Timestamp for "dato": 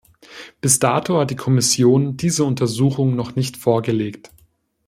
0.79-1.19